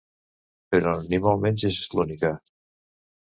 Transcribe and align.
Però 0.75 0.93
ni 1.11 1.19
molt 1.25 1.43
menys 1.43 1.65
és 1.71 1.77
l’única. 1.99 2.31